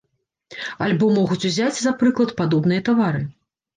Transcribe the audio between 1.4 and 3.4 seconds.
узяць за прыклад падобныя тавары.